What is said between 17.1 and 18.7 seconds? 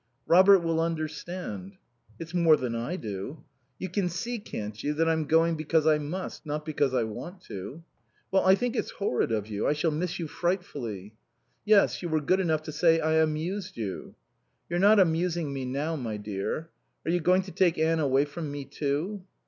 you going to take Anne away from me